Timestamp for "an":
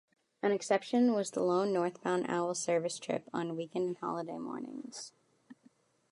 0.41-0.51